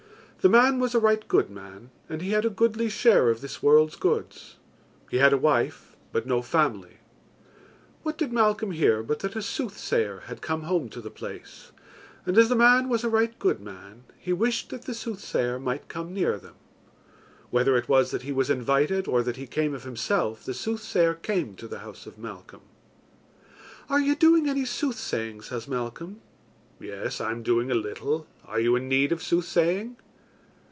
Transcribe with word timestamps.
The 0.43 0.49
man 0.49 0.79
was 0.79 0.95
a 0.95 0.99
right 0.99 1.27
good 1.27 1.51
man, 1.51 1.91
and 2.09 2.19
he 2.23 2.31
had 2.31 2.45
a 2.45 2.49
goodly 2.49 2.89
share 2.89 3.29
of 3.29 3.41
this 3.41 3.61
world's 3.61 3.95
goods. 3.95 4.55
He 5.11 5.17
had 5.17 5.33
a 5.33 5.37
wife, 5.37 5.95
but 6.11 6.25
no 6.25 6.41
family. 6.41 6.97
What 8.01 8.17
did 8.17 8.33
Malcolm 8.33 8.71
hear 8.71 9.03
but 9.03 9.19
that 9.19 9.35
a 9.35 9.43
soothsayer 9.43 10.21
had 10.25 10.41
come 10.41 10.63
home 10.63 10.89
to 10.89 10.99
the 10.99 11.11
place, 11.11 11.71
and 12.25 12.39
as 12.39 12.49
the 12.49 12.55
man 12.55 12.89
was 12.89 13.03
a 13.03 13.07
right 13.09 13.37
good 13.37 13.59
man, 13.59 14.03
he 14.17 14.33
wished 14.33 14.69
that 14.71 14.85
the 14.85 14.95
soothsayer 14.95 15.59
might 15.59 15.87
come 15.87 16.11
near 16.11 16.39
them. 16.39 16.55
Whether 17.51 17.77
it 17.77 17.87
was 17.87 18.09
that 18.09 18.23
he 18.23 18.31
was 18.31 18.49
invited 18.49 19.07
or 19.07 19.21
that 19.21 19.37
he 19.37 19.45
came 19.45 19.75
of 19.75 19.83
himself, 19.83 20.43
the 20.43 20.55
soothsayer 20.55 21.13
came 21.13 21.53
to 21.57 21.67
the 21.67 21.79
house 21.85 22.07
of 22.07 22.17
Malcolm. 22.17 22.61
"Are 23.89 24.01
you 24.01 24.15
doing 24.15 24.49
any 24.49 24.65
soothsaying?" 24.65 25.41
says 25.41 25.67
Malcolm. 25.67 26.19
"Yes, 26.79 27.21
I 27.21 27.29
am 27.29 27.43
doing 27.43 27.69
a 27.69 27.75
little. 27.75 28.25
Are 28.43 28.59
you 28.59 28.75
in 28.75 28.89
need 28.89 29.11
of 29.11 29.21
soothsaying?" 29.21 29.97